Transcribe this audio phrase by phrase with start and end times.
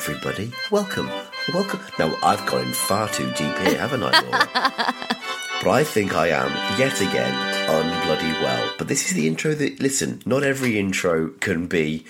[0.00, 0.50] everybody.
[0.70, 1.10] Welcome.
[1.52, 1.78] Welcome.
[1.98, 4.48] Now, I've gone in far too deep here, haven't I, Laura?
[5.62, 7.34] but I think I am, yet again,
[7.68, 8.72] unbloody well.
[8.78, 12.06] But this is the intro that, listen, not every intro can be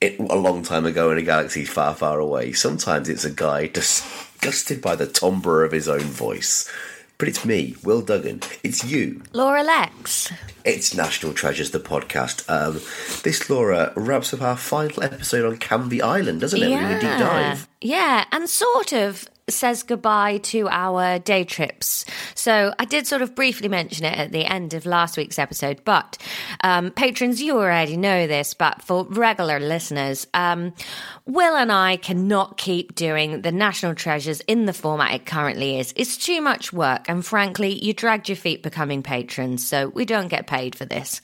[0.00, 2.52] it, a long time ago in a galaxy far, far away.
[2.52, 6.70] Sometimes it's a guy disgusted by the timbre of his own voice.
[7.22, 8.40] But it's me, Will Duggan.
[8.64, 10.32] It's you, Laura Lexx.
[10.64, 12.42] it's National Treasures, the podcast.
[12.50, 12.80] Um,
[13.22, 16.68] this, Laura, wraps up our final episode on Canvey Island, doesn't it?
[16.68, 17.68] We're a deep dive.
[17.80, 22.04] Yeah, and sort of says goodbye to our day trips.
[22.34, 25.82] So I did sort of briefly mention it at the end of last week's episode,
[25.84, 26.18] but
[26.64, 30.72] um, patrons, you already know this, but for regular listeners, um,
[31.26, 35.92] Will and I cannot keep doing the National Treasures in the format it currently is.
[35.96, 40.28] It's too much work, and frankly, you dragged your feet becoming patrons, so we don't
[40.28, 41.20] get paid for this.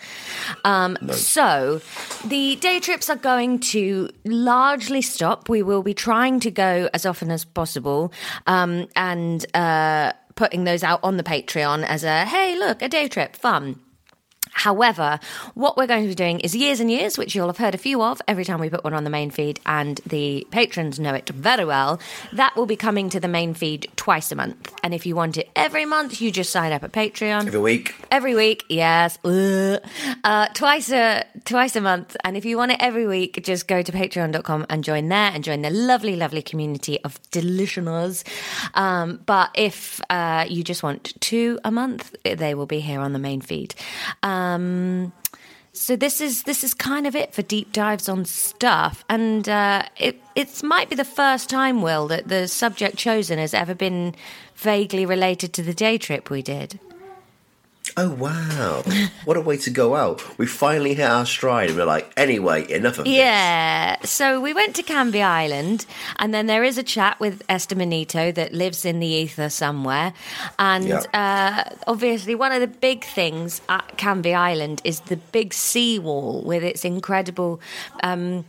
[0.65, 1.81] Um, So
[2.27, 5.49] the day trips are going to largely stop.
[5.49, 8.13] We will be trying to go as often as possible
[8.47, 13.09] um, and uh, putting those out on the Patreon as a hey, look, a day
[13.09, 13.81] trip, fun.
[14.59, 15.21] However,
[15.55, 17.79] what we're going to be doing is years and years, which you'll have heard a
[17.79, 21.15] few of every time we put one on the main feed, and the patrons know
[21.15, 22.01] it very well.
[22.33, 24.75] That will be coming to the main feed twice a month.
[24.83, 27.47] And if you want it every month, you just sign up at Patreon.
[27.47, 27.95] Every week.
[28.11, 29.17] Every week, yes.
[29.25, 32.17] Uh, twice a twice a month.
[32.25, 35.45] And if you want it every week, just go to patreon.com and join there and
[35.45, 38.25] join the lovely, lovely community of delusionals.
[38.75, 43.13] Um, but if uh, you just want two a month, they will be here on
[43.13, 43.77] the main feed.
[44.25, 44.48] Um,
[45.73, 49.83] so this is this is kind of it for deep dives on stuff, and uh,
[49.97, 54.15] it it might be the first time, Will, that the subject chosen has ever been
[54.57, 56.81] vaguely related to the day trip we did.
[57.97, 58.83] Oh wow!
[59.25, 60.39] what a way to go out.
[60.39, 63.15] We finally hit our stride, and we're like, anyway, enough of this.
[63.15, 63.97] Yeah.
[64.05, 65.87] So we went to Canvey Island,
[66.19, 70.13] and then there is a chat with Esther Manito that lives in the ether somewhere.
[70.59, 71.03] And Yeah.
[71.15, 76.63] uh, obviously, one of the big things at Canvey Island is the big seawall with
[76.63, 77.61] its incredible.
[78.03, 78.45] Um,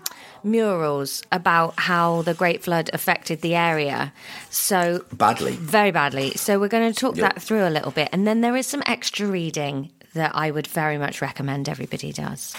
[0.45, 4.13] Murals about how the Great Flood affected the area.
[4.49, 5.53] So, Badly.
[5.55, 6.31] very badly.
[6.35, 7.33] So, we're going to talk Yep.
[7.35, 8.09] that through a little bit.
[8.11, 12.55] And then there is some extra reading that I would very much recommend everybody does.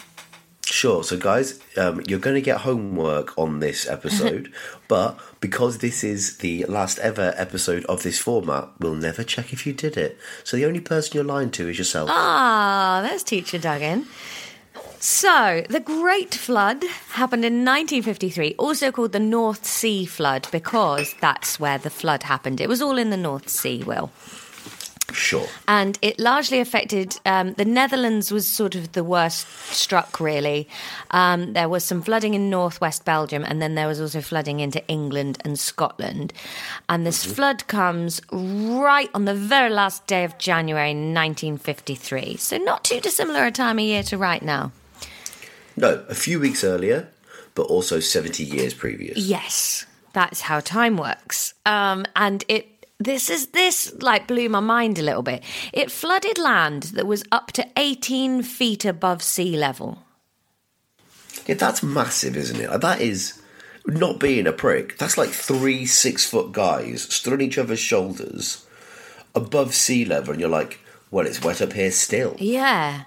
[0.64, 1.02] Sure.
[1.02, 4.52] So, guys, um, you're going to get homework on this episode,
[4.88, 9.66] but because this is the last ever episode of this format, we'll never check if
[9.66, 10.16] you did it.
[10.44, 12.08] So, the only person you're lying to is yourself.
[12.12, 14.06] Ah, there's Teacher Duggan.
[15.02, 21.58] So, the Great Flood happened in 1953, also called the North Sea Flood because that's
[21.58, 22.60] where the flood happened.
[22.60, 24.10] It was all in the North Sea, Will.
[25.12, 25.46] Sure.
[25.66, 30.68] And it largely affected um, the Netherlands, was sort of the worst struck, really.
[31.12, 34.86] Um, there was some flooding in northwest Belgium, and then there was also flooding into
[34.86, 36.34] England and Scotland.
[36.90, 42.36] And this flood comes right on the very last day of January 1953.
[42.36, 44.72] So, not too dissimilar a time of year to right now.
[45.80, 47.08] No, a few weeks earlier,
[47.54, 49.16] but also 70 years previous.
[49.16, 51.54] Yes, that's how time works.
[51.64, 52.66] Um, and it
[52.98, 55.42] this is this like blew my mind a little bit.
[55.72, 60.04] It flooded land that was up to 18 feet above sea level.
[61.46, 62.70] Yeah, that's massive, isn't it?
[62.70, 63.40] Like, that is
[63.86, 64.98] not being a prick.
[64.98, 68.66] That's like three six foot guys stood on each other's shoulders
[69.34, 70.80] above sea level, and you're like,
[71.10, 72.36] well, it's wet up here still.
[72.38, 73.04] Yeah.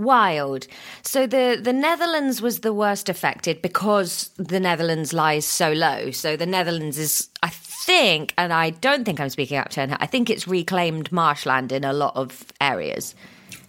[0.00, 0.66] Wild.
[1.02, 6.10] So the the Netherlands was the worst affected because the Netherlands lies so low.
[6.10, 9.96] So the Netherlands is, I think, and I don't think I'm speaking out of turn.
[10.00, 13.14] I think it's reclaimed marshland in a lot of areas.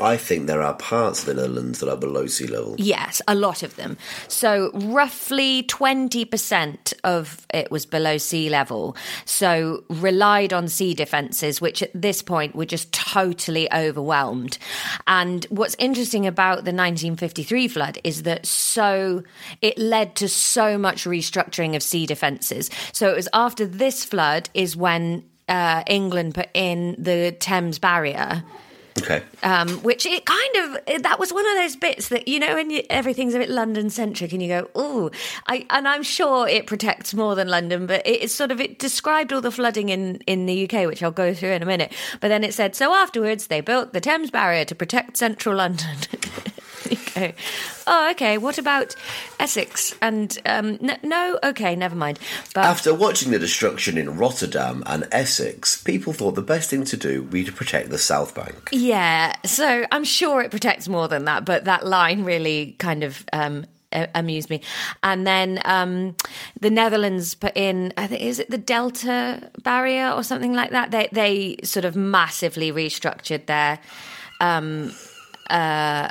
[0.02, 2.76] I think there are parts of the Netherlands that are below sea level.
[2.78, 3.98] Yes, a lot of them.
[4.28, 8.96] So, roughly 20% of it was below sea level.
[9.26, 14.58] So, relied on sea defences, which at this point were just totally overwhelmed.
[15.06, 19.24] And what's interesting about the 1953 flood is that so
[19.62, 22.70] it led to so much restructuring of sea defences.
[22.92, 28.44] So, it was after this flood is when uh, England put in the Thames barrier
[29.00, 29.24] Okay.
[29.44, 32.70] um, which it kind of that was one of those bits that you know when
[32.70, 35.10] you, everything's a bit London centric and you go oh
[35.48, 38.80] I and I'm sure it protects more than London but it, it's sort of it
[38.80, 41.94] described all the flooding in in the UK which I'll go through in a minute.
[42.20, 45.98] But then it said so afterwards they built the Thames barrier to protect central London
[47.14, 47.32] go
[47.88, 48.96] oh okay what about
[49.40, 52.20] Essex and um, n- no okay never mind
[52.54, 56.98] but After watching the destruction in Rotterdam and Essex, people thought the best thing to
[56.98, 58.70] do would be to protect the South Bank.
[58.72, 63.26] Yeah, so I'm sure it protects more than that, but that line really kind of
[63.32, 64.62] um, amused me.
[65.04, 66.16] And then um,
[66.60, 70.92] the Netherlands put in, I think, is it the Delta barrier or something like that?
[70.92, 73.80] They they sort of massively restructured their.
[74.40, 74.94] Um,
[75.50, 76.10] uh,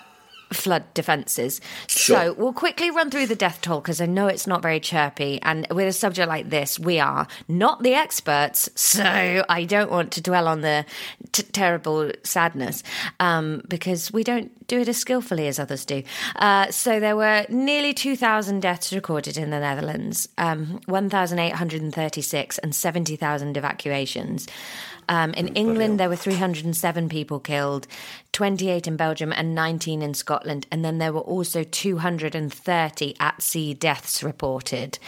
[0.52, 1.60] flood defences.
[1.86, 2.16] Sure.
[2.16, 5.40] So we'll quickly run through the death toll because I know it's not very chirpy.
[5.42, 8.68] And with a subject like this, we are not the experts.
[8.90, 10.84] So I don't want to dwell on the
[11.30, 12.82] t- terrible sadness
[13.20, 16.02] um, because we don't do it as skillfully as others do.
[16.36, 23.56] Uh, so there were nearly 2,000 deaths recorded in the Netherlands, um, 1,836, and 70,000
[23.56, 24.46] evacuations.
[25.08, 27.88] Um, in England, there were 307 people killed,
[28.30, 30.68] 28 in Belgium, and 19 in Scotland.
[30.70, 35.00] And then there were also 230 at sea deaths reported.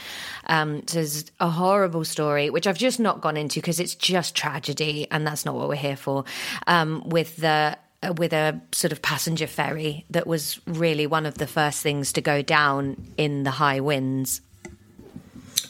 [0.48, 4.34] Um, so it's a horrible story, which I've just not gone into because it's just
[4.34, 6.24] tragedy, and that's not what we're here for.
[6.66, 11.34] Um, with the Uh, with a sort of passenger ferry that was really one of
[11.38, 14.40] the first things to go down in the high winds.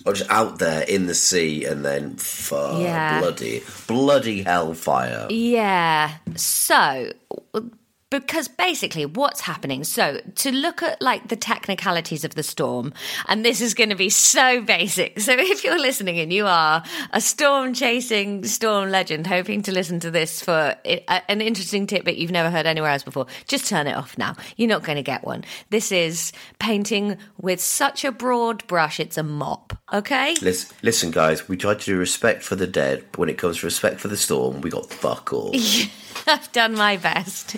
[0.06, 3.20] Or just out there in the sea and then fuck, Yeah.
[3.20, 5.26] bloody, bloody hellfire.
[5.30, 6.12] Yeah.
[6.34, 7.12] So,
[8.20, 12.92] because basically what's happening, so to look at like the technicalities of the storm,
[13.26, 15.18] and this is going to be so basic.
[15.18, 19.98] So, if you're listening and you are a storm chasing storm legend, hoping to listen
[20.00, 23.96] to this for an interesting tidbit you've never heard anywhere else before, just turn it
[23.96, 24.36] off now.
[24.56, 25.44] You're not going to get one.
[25.70, 29.76] This is painting with such a broad brush, it's a mop.
[29.90, 30.34] Okay?
[30.42, 33.60] Listen, listen, guys, we tried to do respect for the dead, but when it comes
[33.60, 35.54] to respect for the storm, we got fuck all.
[36.26, 37.56] I've done my best.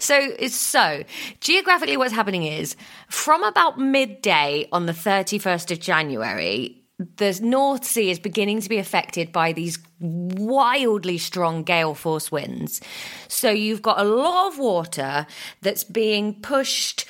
[0.00, 1.04] So so
[1.40, 2.76] geographically what's happening is
[3.08, 6.82] from about midday on the 31st of January
[7.16, 12.80] the North Sea is beginning to be affected by these wildly strong gale force winds.
[13.28, 15.26] So you've got a lot of water
[15.62, 17.06] that's being pushed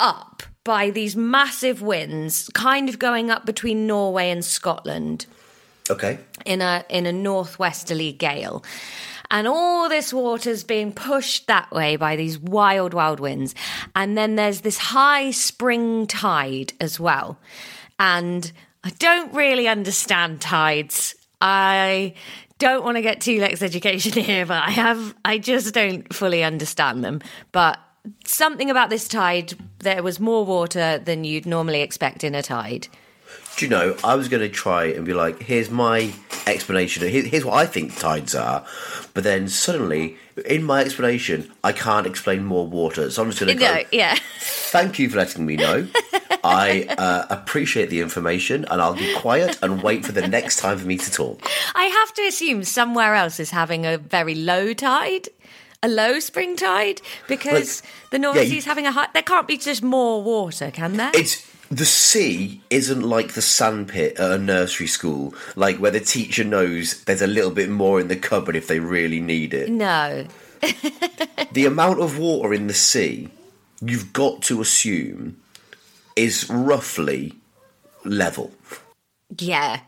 [0.00, 5.26] up by these massive winds, kind of going up between Norway and Scotland
[5.88, 6.18] Okay.
[6.44, 8.64] in a in a northwesterly gale.
[9.30, 13.54] And all this water's being pushed that way by these wild, wild winds.
[13.94, 17.38] And then there's this high spring tide as well.
[17.98, 18.50] And
[18.84, 21.14] I don't really understand tides.
[21.40, 22.14] I
[22.58, 26.42] don't want to get too Lexx education here, but I have I just don't fully
[26.44, 27.20] understand them.
[27.52, 27.78] But
[28.24, 32.88] something about this tide, there was more water than you'd normally expect in a tide.
[33.56, 36.12] Do you know, I was going to try and be like, here's my
[36.46, 38.66] explanation, here- here's what I think tides are,
[39.14, 43.56] but then suddenly, in my explanation, I can't explain more water, so I'm just going
[43.56, 44.16] to No, go, yeah.
[44.40, 45.86] thank you for letting me know.
[46.44, 50.76] I uh, appreciate the information, and I'll be quiet and wait for the next time
[50.76, 51.40] for me to talk.
[51.74, 55.28] I have to assume somewhere else is having a very low tide,
[55.82, 59.08] a low spring tide, because the North yeah, Sea's you- having a high.
[59.14, 61.10] There can't be just more water, can there?
[61.14, 66.44] It's the sea isn't like the sandpit at a nursery school, like where the teacher
[66.44, 69.70] knows there's a little bit more in the cupboard if they really need it.
[69.70, 70.26] no.
[71.52, 73.28] the amount of water in the sea,
[73.80, 75.36] you've got to assume,
[76.16, 77.34] is roughly
[78.04, 78.52] level.
[79.38, 79.80] Yeah.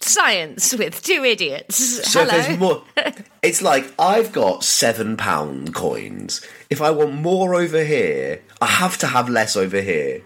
[0.00, 1.76] Science with two idiots.
[2.10, 2.36] So Hello.
[2.36, 2.82] if there's more,
[3.42, 6.40] it's like I've got seven pound coins.
[6.70, 10.22] If I want more over here, I have to have less over here.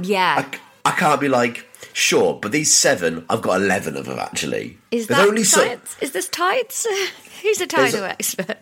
[0.00, 0.44] Yeah.
[0.84, 4.78] I, I can't be like, sure, but these seven, I've got eleven of them actually.
[4.90, 5.78] is there's that only so?
[6.00, 6.86] Is this tides?
[7.42, 8.58] Who's a tidal expert?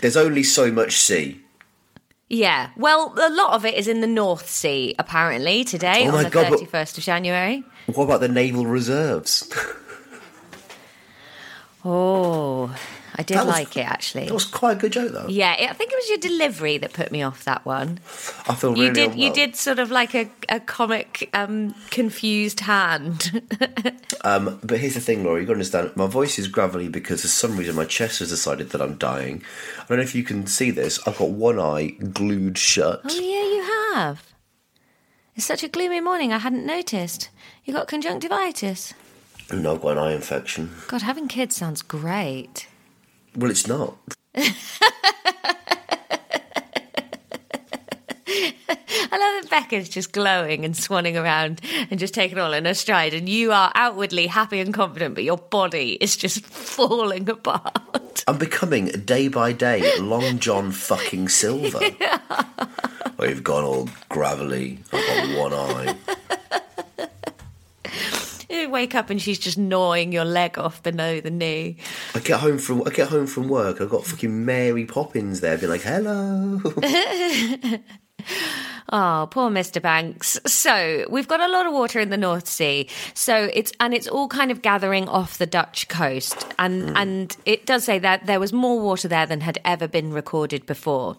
[0.00, 1.40] there's only so much sea.
[2.28, 2.70] Yeah.
[2.76, 6.30] Well, a lot of it is in the North Sea, apparently, today Oh on the
[6.30, 7.62] God, 31st of January.
[7.86, 9.52] What about the naval reserves?
[11.86, 12.74] Oh,
[13.16, 14.26] I did was- like it, actually.
[14.26, 15.26] That was quite a good joke, though.
[15.28, 17.98] Yeah, I think it was your delivery that put me off that one.
[18.48, 19.14] I feel really You did.
[19.14, 23.42] You did sort of like a, a comic, um, confused hand.
[24.26, 25.38] Um, but here's the thing, Laura.
[25.38, 25.94] You got to understand.
[25.96, 29.42] My voice is gravelly because for some reason my chest has decided that I'm dying.
[29.78, 30.98] I don't know if you can see this.
[31.06, 33.02] I've got one eye glued shut.
[33.04, 34.32] oh yeah, you have.
[35.36, 36.32] It's such a gloomy morning.
[36.32, 37.28] I hadn't noticed.
[37.66, 38.94] You got conjunctivitis.
[39.52, 40.70] No, I've got an eye infection.
[40.88, 42.66] God, having kids sounds great.
[43.36, 43.96] Well, it's not.
[48.26, 51.60] I love that Becca's just glowing and swanning around
[51.90, 55.24] and just taking all in her stride, and you are outwardly happy and confident, but
[55.24, 58.24] your body is just falling apart.
[58.26, 61.80] I'm becoming day by day Long John fucking Silver.
[63.18, 64.78] We've gone all gravelly.
[64.92, 65.96] I've got one eye.
[68.64, 71.76] You wake up and she's just gnawing your leg off below the knee.
[72.14, 73.82] I get home from I get home from work.
[73.82, 76.62] I've got fucking Mary Poppins there, being like, "Hello."
[78.90, 79.80] Oh, poor Mr.
[79.80, 80.38] Banks.
[80.46, 82.88] So we've got a lot of water in the North Sea.
[83.14, 86.96] So it's and it's all kind of gathering off the Dutch coast, and hmm.
[86.96, 90.66] and it does say that there was more water there than had ever been recorded
[90.66, 91.16] before.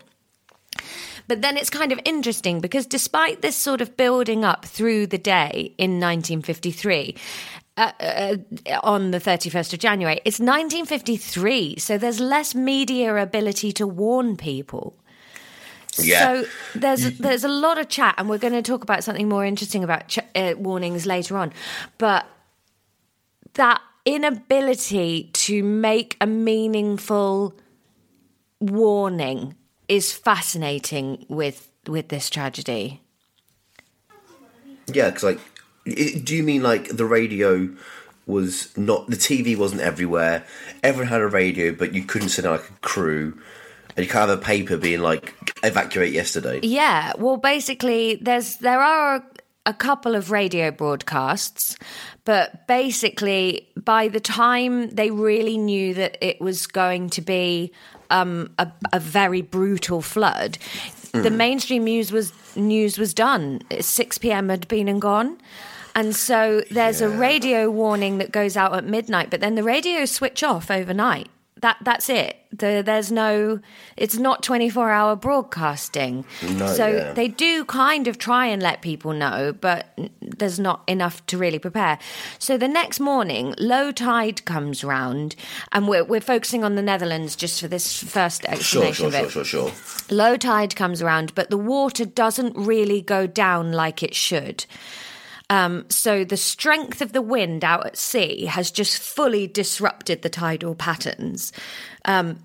[1.28, 5.18] But then it's kind of interesting because despite this sort of building up through the
[5.18, 7.16] day in 1953,
[7.78, 8.38] uh, uh,
[8.84, 14.96] on the 31st of January, it's 1953, so there's less media ability to warn people.
[15.98, 16.20] Yeah.
[16.20, 19.46] So there's there's a lot of chat, and we're going to talk about something more
[19.46, 21.54] interesting about ch- uh, warnings later on.
[21.98, 22.26] But
[23.54, 27.56] that inability to make a meaningful
[28.60, 29.56] warning
[29.88, 33.02] is fascinating with with this tragedy.
[34.88, 35.40] Yeah, because like,
[35.86, 37.70] do you mean like the radio
[38.28, 40.46] was not the TV wasn't everywhere?
[40.84, 43.40] Everyone had a radio, but you couldn't send out like a crew,
[43.96, 46.60] and you can't have a paper being like evacuate yesterday.
[46.64, 49.24] Yeah, well, basically, there's there are
[49.66, 51.76] a couple of radio broadcasts,
[52.24, 57.72] but basically, by the time they really knew that it was going to be
[58.10, 60.58] um, a, a very brutal flood,
[61.12, 63.62] the mainstream news was news was done.
[63.80, 64.50] Six p.m.
[64.50, 65.38] had been and gone.
[65.98, 70.12] And so there's a radio warning that goes out at midnight, but then the radios
[70.12, 71.30] switch off overnight.
[71.62, 72.38] That that's it.
[72.52, 73.60] The, there's no.
[73.98, 76.26] It's not 24 hour broadcasting.
[76.58, 77.14] No, so yeah.
[77.14, 81.60] they do kind of try and let people know, but there's not enough to really
[81.60, 81.98] prepare.
[82.40, 85.36] So the next morning, low tide comes round,
[85.72, 89.32] and we're we're focusing on the Netherlands just for this first Sure, explanation sure, of
[89.32, 90.16] sure, sure, sure.
[90.16, 94.66] Low tide comes around, but the water doesn't really go down like it should.
[95.50, 100.30] Um, so the strength of the wind out at sea has just fully disrupted the
[100.30, 101.54] tidal patterns.
[102.06, 102.40] Um,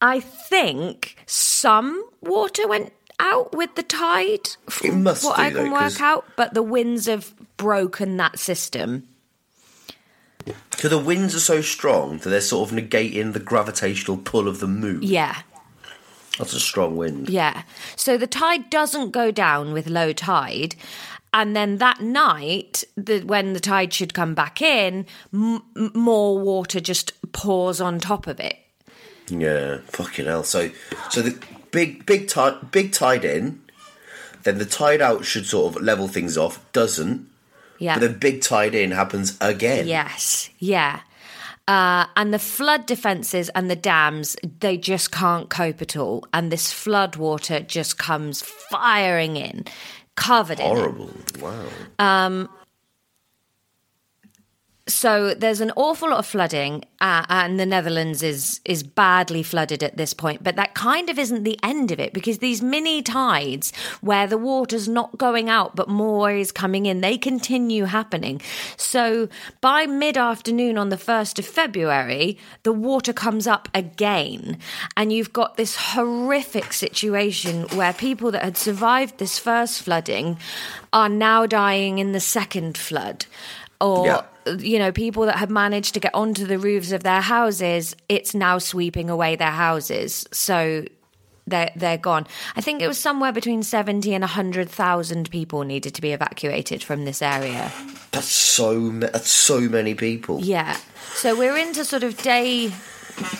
[0.00, 5.64] I think some water went out with the tide, from must what do, I can
[5.64, 9.08] though, work out, but the winds have broken that system.
[10.76, 14.58] So the winds are so strong that they're sort of negating the gravitational pull of
[14.58, 15.02] the moon.
[15.02, 15.42] Yeah.
[16.38, 17.28] That's a strong wind.
[17.28, 17.62] Yeah.
[17.94, 20.74] So the tide doesn't go down with low tide.
[21.34, 25.62] And then that night, the, when the tide should come back in, m-
[25.94, 28.56] more water just pours on top of it.
[29.30, 30.44] Yeah, fucking hell.
[30.44, 30.70] So,
[31.10, 31.38] so the
[31.70, 33.62] big, big tide, big tide in,
[34.42, 36.60] then the tide out should sort of level things off.
[36.72, 37.28] Doesn't,
[37.78, 37.94] Yeah.
[37.94, 39.86] but then big tide in happens again.
[39.86, 40.50] Yes.
[40.58, 41.00] Yeah.
[41.68, 46.26] Uh, and the flood defences and the dams, they just can't cope at all.
[46.34, 49.64] And this flood water just comes firing in,
[50.16, 50.76] covered in it.
[50.76, 51.10] Horrible.
[51.40, 51.66] Wow.
[51.98, 52.48] Um,
[54.88, 59.80] So there's an awful lot of flooding, uh, and the Netherlands is is badly flooded
[59.80, 60.42] at this point.
[60.42, 64.36] But that kind of isn't the end of it because these mini tides, where the
[64.36, 68.40] water's not going out but more is coming in, they continue happening.
[68.76, 69.28] So
[69.60, 74.58] by mid afternoon on the first of February, the water comes up again,
[74.96, 80.38] and you've got this horrific situation where people that had survived this first flooding
[80.92, 83.26] are now dying in the second flood
[83.80, 84.22] or Yeah.
[84.58, 88.34] You know people that have managed to get onto the roofs of their houses it's
[88.34, 90.84] now sweeping away their houses so
[91.46, 96.00] they're they're gone i think it was somewhere between 70 and 100,000 people needed to
[96.00, 97.72] be evacuated from this area
[98.12, 98.90] That's so.
[98.90, 100.40] That's so many people.
[100.40, 100.76] yeah
[101.14, 102.72] so we're into sort of day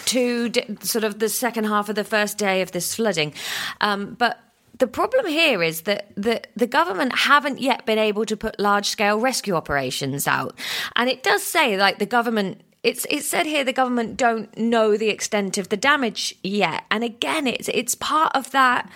[0.05, 3.33] two, sort of the second half of the first day of this flooding.
[3.81, 4.39] Um, but
[4.79, 8.87] the problem here is that the, the government haven't yet been able to put large
[8.87, 10.59] scale rescue operations out.
[10.97, 14.97] And it does say, like, the government it's it's said here the government don't know
[14.97, 16.85] the extent of the damage yet.
[16.91, 18.91] And again, it's it's part of that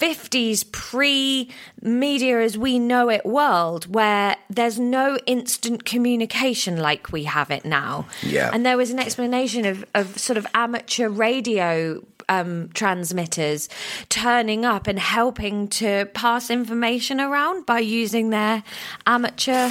[0.00, 1.50] 50s pre
[1.82, 7.66] media as we know it world where there's no instant communication like we have it
[7.66, 8.06] now.
[8.22, 8.50] Yeah.
[8.50, 13.68] And there was an explanation of, of sort of amateur radio um, transmitters
[14.08, 18.62] turning up and helping to pass information around by using their
[19.06, 19.70] amateur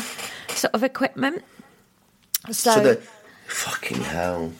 [0.49, 1.43] sort of equipment.
[2.51, 3.01] So, So the
[3.47, 4.53] fucking hell.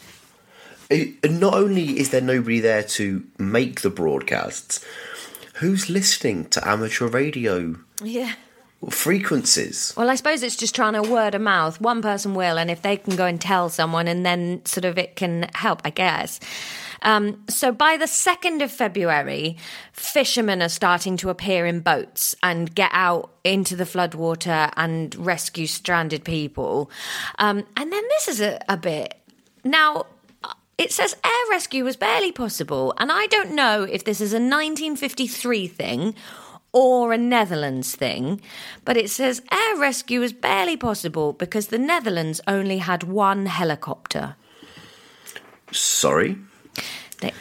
[0.90, 4.84] It- not only is there nobody there to make the broadcasts,
[5.56, 8.34] who's listening to amateur radio yeah.
[8.90, 9.94] Frequencies?
[9.98, 11.80] Well, I suppose it's just trying to word of mouth.
[11.82, 14.98] One person will, and if they can go and tell someone, and then sort of
[14.98, 16.40] it can help, I guess.
[17.02, 19.58] Um, so by the 2nd of February,
[19.94, 25.68] fishermen are starting to appear in boats and get out into the floodwater and rescue
[25.68, 26.92] stranded people.
[27.38, 29.16] Um, and then this is a, a bit.
[29.64, 30.08] Now,
[30.78, 34.38] it says air rescue was barely possible, and I don't know if this is a
[34.38, 36.16] 1953 thing
[36.72, 38.42] or a Netherlands thing,
[38.86, 44.36] but it says air rescue was barely possible because the Netherlands only had one helicopter.
[45.72, 46.38] Sorry?
[47.22, 47.32] They,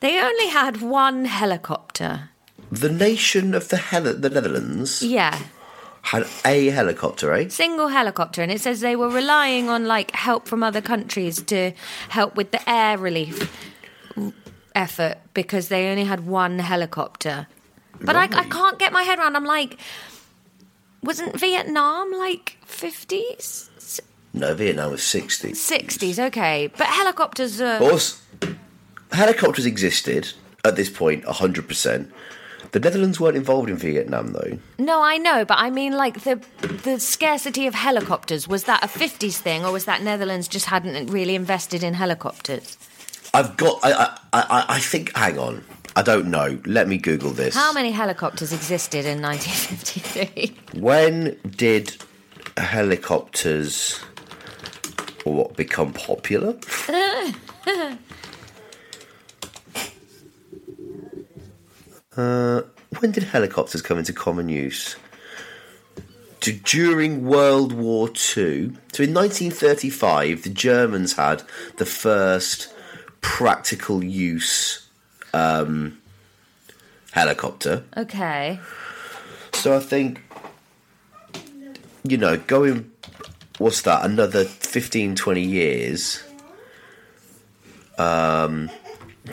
[0.00, 2.30] they only had one helicopter.
[2.70, 5.38] The nation of the, Hel- the Netherlands Yeah,
[6.02, 7.48] had a helicopter, eh?
[7.48, 11.72] single helicopter, and it says they were relying on like help from other countries to
[12.10, 13.50] help with the air relief
[14.74, 17.46] effort because they only had one helicopter.
[18.00, 19.36] But I, I can't get my head around.
[19.36, 19.78] I'm like,
[21.02, 24.00] wasn't Vietnam like 50s,
[24.32, 25.52] No, Vietnam was 60s.
[25.52, 26.18] 60s?
[26.28, 27.78] Okay, but helicopters are.
[27.78, 28.22] course,
[29.12, 30.32] helicopters existed
[30.64, 32.10] at this point 100%.
[32.72, 34.58] The Netherlands weren't involved in Vietnam, though.
[34.78, 36.42] No, I know, but I mean, like the
[36.84, 41.06] the scarcity of helicopters was that a 50s thing, or was that Netherlands just hadn't
[41.10, 42.76] really invested in helicopters?
[43.32, 43.78] I've got.
[43.82, 45.16] I, I, I, I think.
[45.16, 45.64] Hang on.
[45.98, 46.60] I don't know.
[46.64, 47.56] Let me Google this.
[47.56, 50.80] How many helicopters existed in 1953?
[50.80, 51.96] When did
[52.56, 53.98] helicopters
[55.24, 56.56] what become popular?
[62.16, 62.62] uh,
[63.00, 64.94] when did helicopters come into common use?
[66.42, 68.76] To, during World War Two.
[68.92, 71.42] So in 1935, the Germans had
[71.78, 72.72] the first
[73.20, 74.87] practical use
[75.32, 75.98] um,
[77.12, 77.84] helicopter.
[77.96, 78.60] Okay.
[79.52, 80.22] So I think,
[82.04, 82.90] you know, going,
[83.58, 86.22] what's that, another 15, 20 years,
[87.98, 88.70] um,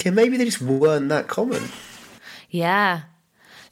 [0.03, 1.63] yeah, maybe they just weren't that common.
[2.49, 3.01] Yeah.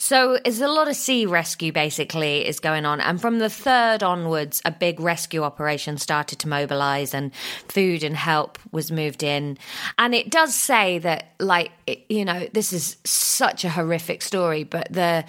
[0.03, 4.03] So there's a lot of sea rescue basically is going on, and from the third
[4.03, 7.33] onwards, a big rescue operation started to mobilise, and
[7.69, 9.57] food and help was moved in.
[9.97, 11.71] And it does say that, like,
[12.09, 15.23] you know, this is such a horrific story, but the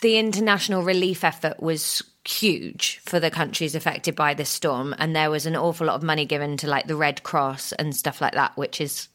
[0.00, 5.30] the international relief effort was huge for the countries affected by this storm, and there
[5.30, 8.34] was an awful lot of money given to like the Red Cross and stuff like
[8.34, 9.06] that, which is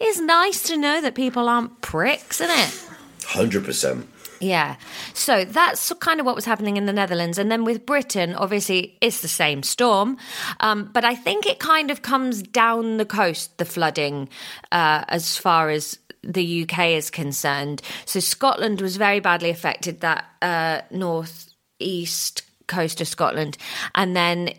[0.00, 2.95] is nice to know that people aren't pricks, isn't it?
[3.26, 4.06] 100%.
[4.40, 4.76] Yeah.
[5.14, 7.38] So that's kind of what was happening in the Netherlands.
[7.38, 10.18] And then with Britain, obviously, it's the same storm.
[10.60, 14.28] Um, but I think it kind of comes down the coast, the flooding,
[14.72, 17.82] uh, as far as the UK is concerned.
[18.04, 23.56] So Scotland was very badly affected, that uh, north east coast of Scotland,
[23.94, 24.50] and then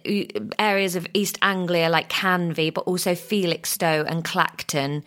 [0.59, 5.03] areas of East Anglia like Canvey, but also Felixstowe and Clacton.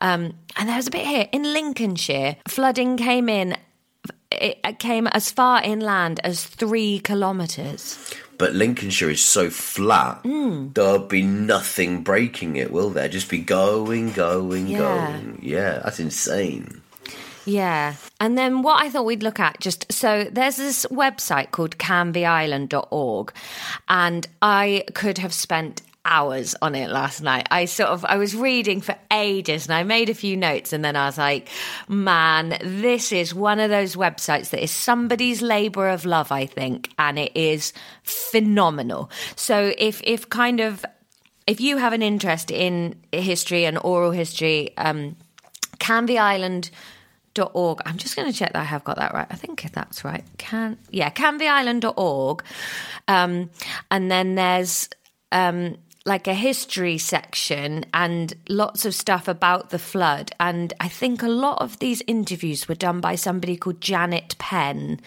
[0.00, 2.36] Um, and there was a bit here in Lincolnshire.
[2.48, 3.56] Flooding came in.
[4.32, 8.14] It came as far inland as three kilometres.
[8.38, 13.08] But Lincolnshire is so flat, there'll be nothing breaking it, will there?
[13.08, 14.78] Just be going, going, Yeah.
[14.78, 15.40] going.
[15.42, 16.80] Yeah, that's insane.
[17.46, 17.94] Yeah.
[18.20, 23.32] And then what I thought we'd look at just so there's this website called canveyisland.org
[23.88, 27.46] and I could have spent hours on it last night.
[27.50, 30.84] I sort of I was reading for ages and I made a few notes and
[30.84, 31.48] then I was like,
[31.88, 36.90] man, this is one of those websites that is somebody's labor of love, I think,
[36.98, 37.72] and it is
[38.02, 39.10] phenomenal.
[39.36, 40.84] So if if kind of
[41.46, 45.16] if you have an interest in history and oral history, um
[45.78, 46.70] Canvey Island
[47.38, 47.80] org.
[47.84, 49.26] I'm just going to check that I have got that right.
[49.30, 50.24] I think that's right.
[50.38, 52.42] Can yeah, canveyisland.org.
[53.08, 53.50] Um,
[53.90, 54.88] and then there's
[55.32, 60.32] um, like a history section and lots of stuff about the flood.
[60.40, 65.00] And I think a lot of these interviews were done by somebody called Janet Penn.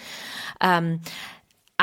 [0.62, 1.02] Um,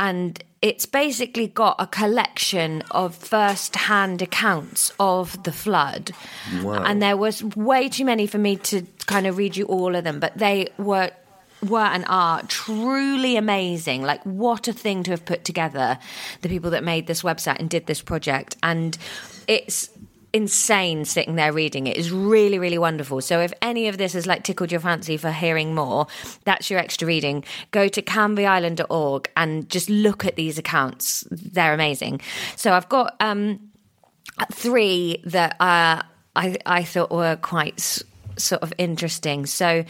[0.01, 6.13] and it's basically got a collection of first-hand accounts of the flood.
[6.65, 10.03] And there was way too many for me to kind of read you all of
[10.05, 11.11] them, but they were
[11.63, 14.03] were and are truly amazing.
[14.03, 15.99] Like what a thing to have put together
[16.43, 18.57] the people that made this website and did this project.
[18.63, 18.97] And
[19.47, 19.91] it's
[20.33, 21.97] insane sitting there reading it.
[21.97, 23.21] Is really really wonderful.
[23.21, 26.07] So if any of this has like tickled your fancy for hearing more
[26.45, 27.45] that's your extra reading.
[27.71, 31.27] Go to canveyisland.org and just look at these accounts.
[31.31, 32.21] They're amazing.
[32.57, 33.61] So i've got um
[34.53, 36.03] three that uh
[36.37, 38.03] i i thought were quite
[38.37, 39.47] sort of interesting.
[39.47, 39.85] So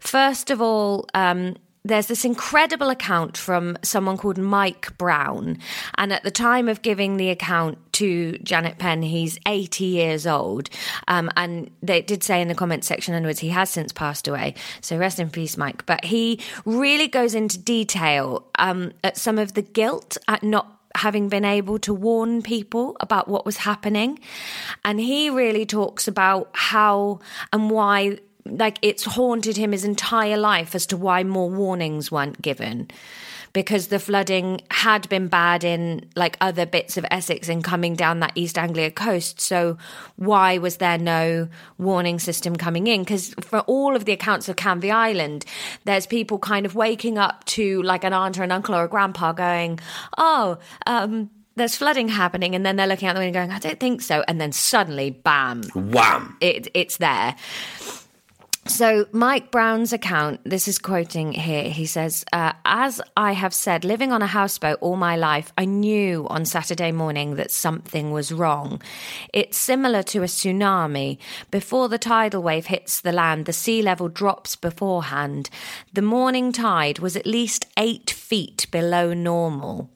[0.00, 5.58] first of all um there's this incredible account from someone called Mike Brown.
[5.98, 10.70] And at the time of giving the account to Janet Penn, he's 80 years old.
[11.08, 14.54] Um, and they did say in the comment section onwards, he has since passed away.
[14.80, 15.84] So rest in peace, Mike.
[15.84, 21.28] But he really goes into detail um, at some of the guilt at not having
[21.28, 24.20] been able to warn people about what was happening.
[24.84, 27.20] And he really talks about how
[27.52, 28.18] and why
[28.58, 32.88] like it's haunted him his entire life as to why more warnings weren't given
[33.52, 38.20] because the flooding had been bad in like other bits of Essex and coming down
[38.20, 39.40] that East Anglia coast.
[39.40, 39.76] So
[40.16, 43.02] why was there no warning system coming in?
[43.02, 45.44] Because for all of the accounts of Canvey Island,
[45.84, 48.88] there's people kind of waking up to like an aunt or an uncle or a
[48.88, 49.78] grandpa going,
[50.16, 53.80] "Oh, um, there's flooding happening," and then they're looking out the window going, "I don't
[53.80, 56.36] think so," and then suddenly, bam, Wham!
[56.40, 57.36] it, it's there.
[58.66, 61.64] So, Mike Brown's account, this is quoting here.
[61.64, 65.64] He says, uh, As I have said, living on a houseboat all my life, I
[65.64, 68.80] knew on Saturday morning that something was wrong.
[69.32, 71.18] It's similar to a tsunami.
[71.50, 75.50] Before the tidal wave hits the land, the sea level drops beforehand.
[75.92, 79.90] The morning tide was at least eight feet below normal.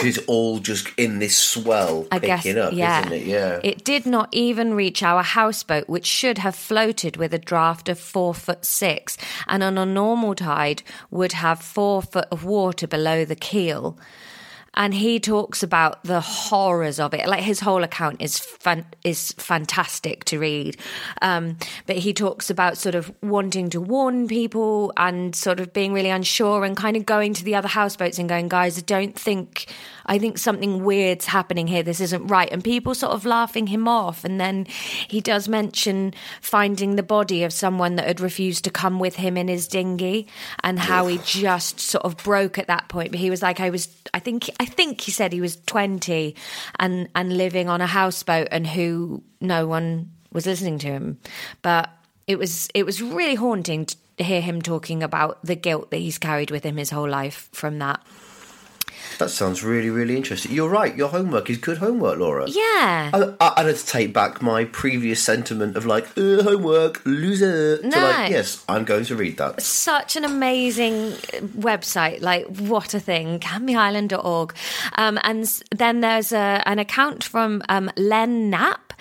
[0.00, 3.00] Because it's all just in this swell I guess, picking up, yeah.
[3.00, 3.26] isn't it?
[3.26, 3.60] Yeah.
[3.62, 7.98] It did not even reach our houseboat, which should have floated with a draft of
[7.98, 13.24] four foot six, and on a normal tide would have four foot of water below
[13.24, 13.98] the keel.
[14.74, 17.26] And he talks about the horrors of it.
[17.26, 20.76] Like his whole account is fan- is fantastic to read.
[21.22, 21.56] Um,
[21.86, 26.10] but he talks about sort of wanting to warn people and sort of being really
[26.10, 29.66] unsure and kind of going to the other houseboats and going, guys, I don't think
[30.06, 31.84] I think something weird's happening here.
[31.84, 32.50] This isn't right.
[32.50, 34.24] And people sort of laughing him off.
[34.24, 38.98] And then he does mention finding the body of someone that had refused to come
[38.98, 40.26] with him in his dinghy
[40.64, 43.12] and how he just sort of broke at that point.
[43.12, 46.36] But he was like, I was, I think, I think he said he was 20
[46.78, 51.18] and, and living on a houseboat and who no one was listening to him.
[51.62, 51.88] But
[52.26, 56.18] it was, it was really haunting to hear him talking about the guilt that he's
[56.18, 58.06] carried with him his whole life from that.
[59.18, 60.52] That sounds really, really interesting.
[60.52, 60.96] You're right.
[60.96, 62.48] Your homework is good homework, Laura.
[62.48, 63.10] Yeah.
[63.12, 67.78] I, I, I had to take back my previous sentiment of like uh, homework loser
[67.78, 67.98] to No.
[67.98, 69.60] like yes, I'm going to read that.
[69.62, 71.12] such an amazing
[71.58, 72.22] website.
[72.22, 73.40] Like, what a thing.
[73.40, 74.54] CanveyIsland.org.
[74.96, 78.92] Um, and then there's a, an account from um, Len Knapp.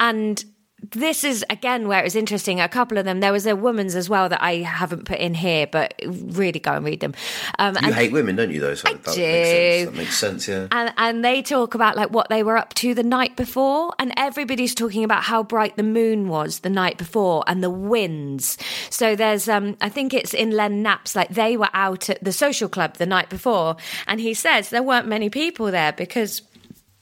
[0.00, 0.44] And
[0.92, 2.60] this is again where it's interesting.
[2.60, 3.20] A couple of them.
[3.20, 6.72] There was a woman's as well that I haven't put in here, but really go
[6.72, 7.14] and read them.
[7.58, 8.60] Um, You and hate women, don't you?
[8.60, 9.20] Though, so that do.
[9.20, 9.84] makes sense.
[9.90, 10.48] That makes sense.
[10.48, 10.68] Yeah.
[10.70, 14.12] and and they talk about like what they were up to the night before and
[14.16, 18.56] everybody's talking about how bright the moon was the night before and the winds
[18.90, 22.32] so there's um i think it's in len knapp's like they were out at the
[22.32, 26.40] social club the night before and he says there weren't many people there because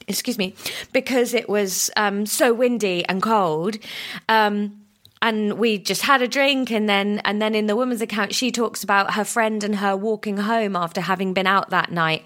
[0.09, 0.55] excuse me.
[0.93, 3.79] Because it was um so windy and cold
[4.29, 4.83] um
[5.23, 8.51] and we just had a drink and then and then in the woman's account she
[8.51, 12.25] talks about her friend and her walking home after having been out that night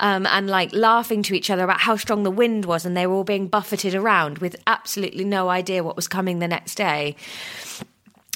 [0.00, 3.06] um, and like laughing to each other about how strong the wind was and they
[3.06, 7.14] were all being buffeted around with absolutely no idea what was coming the next day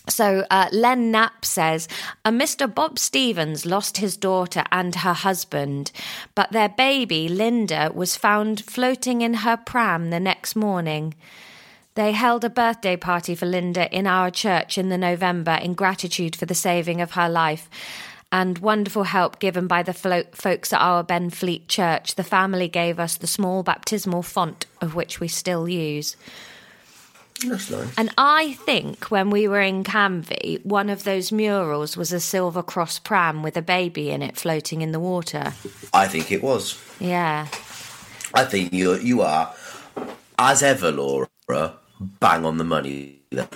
[0.09, 1.89] so uh, Len Knapp says,
[2.25, 2.73] a Mr.
[2.73, 5.93] Bob Stevens lost his daughter and her husband,
[6.35, 11.15] but their baby, Linda, was found floating in her pram the next morning.
[11.95, 16.37] They held a birthday party for Linda in our church in the November in gratitude
[16.37, 17.71] for the saving of her life
[18.31, 22.17] and wonderful help given by the flo- folks at our Benfleet church.
[22.17, 26.17] The family gave us the small baptismal font of which we still use.
[27.45, 27.95] That's nice.
[27.99, 32.63] And I think when we were in Canvey, one of those murals was a silver
[32.63, 35.53] cross pram with a baby in it floating in the water.
[35.93, 36.81] I think it was.
[36.99, 37.49] Yeah.
[38.35, 39.55] I think you you are
[40.39, 41.29] as ever, Laura,
[42.21, 43.21] bang on the money.
[43.31, 43.49] there.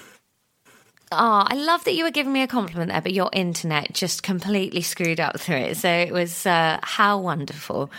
[1.12, 4.23] Oh, I love that you were giving me a compliment there, but your internet just
[4.23, 5.77] completely screwed up through it.
[5.77, 7.90] So it was uh, how wonderful.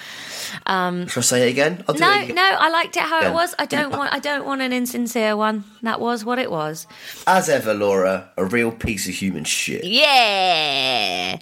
[0.65, 1.83] Um, Shall I say it again?
[1.89, 2.35] I'll do no, it again.
[2.35, 3.53] no, I liked it how it was.
[3.59, 4.13] I don't want.
[4.13, 5.65] I don't want an insincere one.
[5.81, 6.87] That was what it was.
[7.27, 9.83] As ever, Laura, a real piece of human shit.
[9.83, 11.37] Yeah.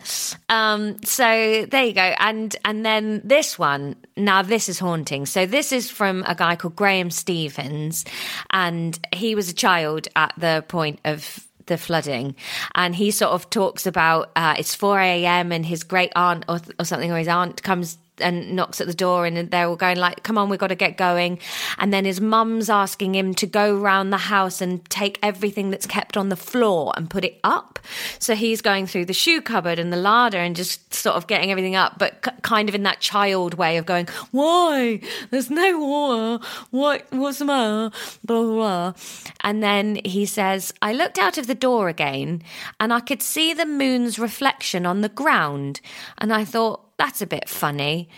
[0.49, 2.01] Um, so there you go.
[2.01, 5.27] And and then this one, now this is haunting.
[5.27, 8.05] So this is from a guy called Graham Stevens,
[8.49, 12.35] and he was a child at the point of the flooding.
[12.75, 16.59] And he sort of talks about uh, it's 4 a.m and his great aunt or,
[16.77, 19.97] or something or his aunt comes and knocks at the door and they're all going
[19.97, 21.39] like come on we've got to get going.
[21.77, 25.85] And then his mum's asking him to go round the house and take everything that's
[25.85, 27.79] kept on the floor and put it up.
[28.19, 31.51] So he's going through the shoe cupboard and the larder and just sort of getting
[31.51, 35.01] everything up but k- kind of in that child way of going why?
[35.31, 38.93] There's no water what what's the matter blah blah blah.
[39.41, 42.41] And then he says i looked out of the door again
[42.79, 45.81] and i could see the moon's reflection on the ground.
[46.17, 48.09] And i thought that's a bit funny.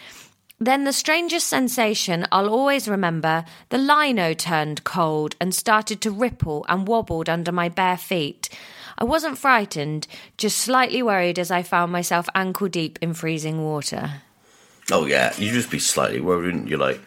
[0.59, 6.65] Then the strangest sensation I'll always remember the lino turned cold and started to ripple
[6.67, 8.49] and wobbled under my bare feet.
[8.97, 10.05] I wasn't frightened,
[10.37, 14.21] just slightly worried as I found myself ankle deep in freezing water.
[14.91, 16.77] Oh yeah, you'd just be slightly worried, wouldn't you?
[16.77, 16.99] Like,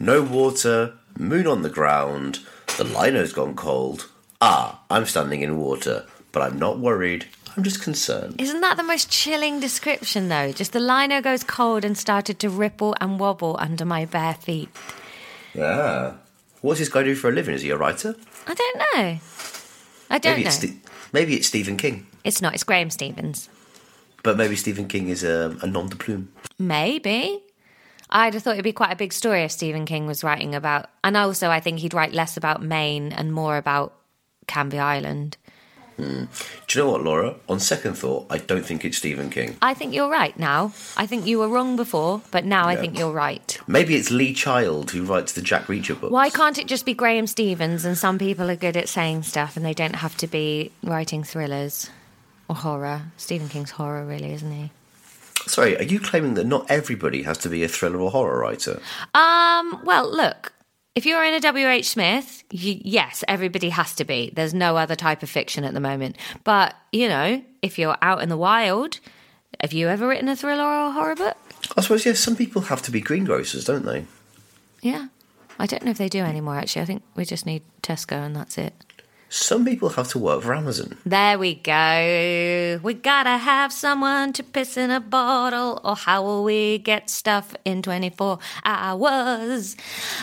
[0.00, 2.40] no water, moon on the ground,
[2.76, 4.08] the lino's gone cold.
[4.40, 7.26] Ah, I'm standing in water, but I'm not worried.
[7.58, 8.40] I'm just concerned.
[8.40, 10.52] Isn't that the most chilling description, though?
[10.52, 14.68] Just the lino goes cold and started to ripple and wobble under my bare feet.
[15.54, 16.12] Yeah.
[16.60, 17.56] What's this guy do for a living?
[17.56, 18.14] Is he a writer?
[18.46, 19.18] I don't know.
[20.08, 20.48] I don't maybe know.
[20.48, 22.54] it's Ste- maybe it's Stephen King, it's not.
[22.54, 23.48] It's Graham Stevens.
[24.22, 26.28] but maybe Stephen King is a, a nom de plume.
[26.60, 27.42] Maybe.
[28.08, 30.90] I'd have thought it'd be quite a big story if Stephen King was writing about,
[31.02, 33.94] and also I think he'd write less about Maine and more about
[34.46, 35.36] Canvey Island.
[35.98, 37.34] Do you know what, Laura?
[37.48, 39.56] On second thought, I don't think it's Stephen King.
[39.60, 40.72] I think you're right now.
[40.96, 43.58] I think you were wrong before, but now I think you're right.
[43.66, 46.12] Maybe it's Lee Child who writes the Jack Reacher books.
[46.12, 49.56] Why can't it just be Graham Stevens and some people are good at saying stuff
[49.56, 51.90] and they don't have to be writing thrillers
[52.48, 53.02] or horror?
[53.16, 54.70] Stephen King's horror, really, isn't he?
[55.46, 58.80] Sorry, are you claiming that not everybody has to be a thriller or horror writer?
[59.14, 60.52] Um, well, look,
[60.94, 61.88] if you're in a W.H.
[61.88, 64.30] Smith, y yes, everybody has to be.
[64.34, 66.16] There's no other type of fiction at the moment.
[66.44, 69.00] But, you know, if you're out in the wild,
[69.60, 71.36] have you ever written a thriller or a horror book?
[71.76, 74.06] I suppose, yes, some people have to be greengrocers, don't they?
[74.82, 75.08] Yeah.
[75.58, 76.82] I don't know if they do anymore, actually.
[76.82, 78.72] I think we just need Tesco and that's it.
[79.30, 80.96] Some people have to work for Amazon.
[81.04, 82.80] There we go.
[82.82, 87.54] We gotta have someone to piss in a bottle, or how will we get stuff
[87.66, 89.76] in 24 hours?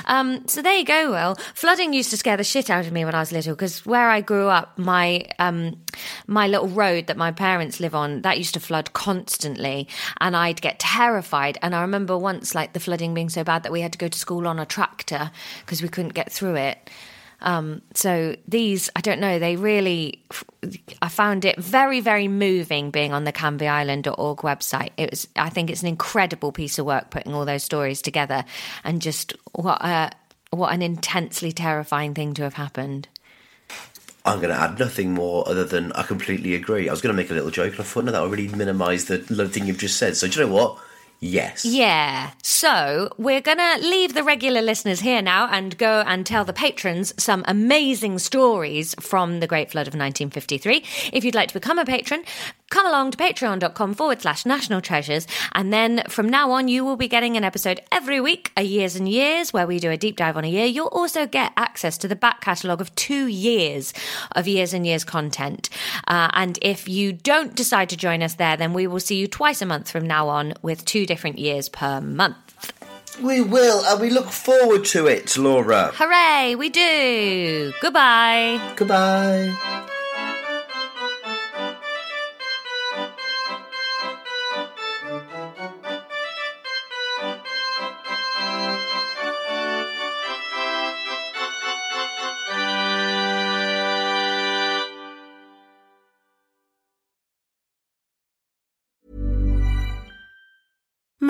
[0.05, 1.35] Um, so there you go, Will.
[1.53, 4.09] Flooding used to scare the shit out of me when I was little, because where
[4.09, 5.79] I grew up, my, um,
[6.25, 9.87] my little road that my parents live on, that used to flood constantly,
[10.19, 11.59] and I'd get terrified.
[11.61, 14.07] And I remember once, like, the flooding being so bad that we had to go
[14.07, 16.89] to school on a tractor because we couldn't get through it.
[17.41, 20.23] Um, so these, I don't know, they really,
[21.01, 24.91] I found it very, very moving being on the canveyisland.org website.
[24.97, 28.45] It was, I think it's an incredible piece of work putting all those stories together
[28.83, 30.11] and just what a,
[30.51, 33.07] what an intensely terrifying thing to have happened.
[34.25, 36.89] I'm going to add nothing more other than I completely agree.
[36.89, 38.47] I was going to make a little joke, and I thought, no, that would really
[38.47, 40.17] minimise the thing you've just said.
[40.17, 40.79] So, do you know what?
[41.19, 41.65] Yes.
[41.65, 42.31] Yeah.
[42.43, 46.53] So we're going to leave the regular listeners here now and go and tell the
[46.53, 50.83] patrons some amazing stories from the Great Flood of 1953.
[51.13, 52.23] If you'd like to become a patron,
[52.69, 55.27] come along to patreon.com forward slash national treasures.
[55.53, 58.95] And then from now on, you will be getting an episode every week, a years
[58.95, 60.65] and years, where we do a deep dive on a year.
[60.65, 63.93] You'll also get access to the back catalogue of two years
[64.35, 65.69] of years and years content.
[66.07, 69.27] Uh, and if you don't decide to join us there, then we will see you
[69.27, 72.35] twice a month from now on with two different years per month.
[73.21, 75.91] We will, and we look forward to it, Laura.
[75.93, 77.71] Hooray, we do!
[77.79, 78.59] Goodbye.
[78.75, 79.85] Goodbye.